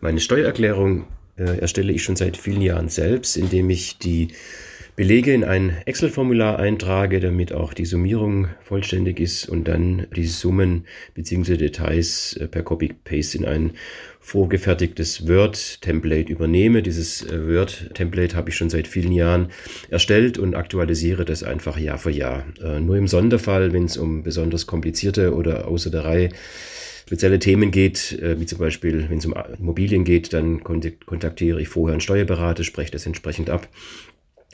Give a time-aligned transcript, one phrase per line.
[0.00, 4.28] Meine Steuererklärung äh, erstelle ich schon seit vielen Jahren selbst, indem ich die
[4.98, 10.86] Belege in ein Excel-Formular eintrage, damit auch die Summierung vollständig ist und dann die Summen
[11.14, 11.56] bzw.
[11.56, 13.70] Details äh, per Copy-Paste in ein
[14.18, 16.82] vorgefertigtes Word-Template übernehme.
[16.82, 19.50] Dieses äh, Word-Template habe ich schon seit vielen Jahren
[19.88, 22.42] erstellt und aktualisiere das einfach Jahr für Jahr.
[22.60, 26.30] Äh, nur im Sonderfall, wenn es um besonders komplizierte oder außer der Reihe
[27.06, 31.94] spezielle Themen geht, wie zum Beispiel, wenn es um Immobilien geht, dann kontaktiere ich vorher
[31.94, 33.66] einen Steuerberater, spreche das entsprechend ab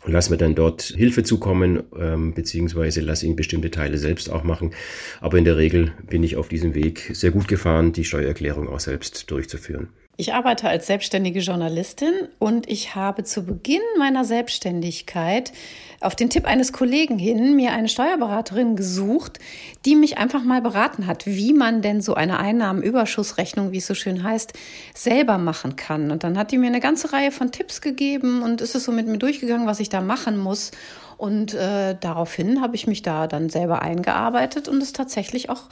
[0.07, 4.73] lass mir dann dort Hilfe zukommen, ähm, beziehungsweise lass ihn bestimmte Teile selbst auch machen.
[5.21, 8.81] Aber in der Regel bin ich auf diesem Weg sehr gut gefahren, die Steuererklärung auch
[8.81, 9.89] selbst durchzuführen.
[10.17, 15.53] Ich arbeite als selbstständige Journalistin und ich habe zu Beginn meiner Selbstständigkeit
[16.01, 19.41] auf den Tipp eines Kollegen hin mir eine Steuerberaterin gesucht,
[19.85, 23.95] die mich einfach mal beraten hat, wie man denn so eine Einnahmenüberschussrechnung, wie es so
[23.95, 24.53] schön heißt,
[24.95, 26.13] selber machen kann.
[26.13, 28.93] Und dann hat die mir eine ganze Reihe von Tipps gegeben und ist es so
[28.93, 30.71] mit mir durchgegangen, was ich da machen muss.
[31.17, 35.63] Und äh, daraufhin habe ich mich da dann selber eingearbeitet und es tatsächlich auch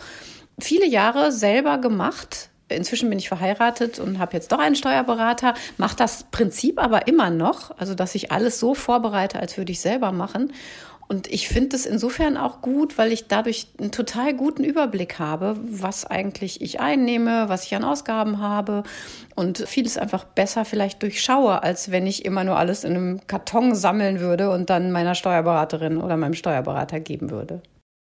[0.59, 5.97] viele Jahre selber gemacht Inzwischen bin ich verheiratet und habe jetzt doch einen Steuerberater, mache
[5.97, 10.13] das Prinzip aber immer noch, also dass ich alles so vorbereite, als würde ich selber
[10.13, 10.53] machen.
[11.13, 15.57] Und ich finde es insofern auch gut, weil ich dadurch einen total guten Überblick habe,
[15.63, 18.83] was eigentlich ich einnehme, was ich an Ausgaben habe
[19.35, 23.75] und vieles einfach besser vielleicht durchschaue, als wenn ich immer nur alles in einem Karton
[23.75, 27.61] sammeln würde und dann meiner Steuerberaterin oder meinem Steuerberater geben würde.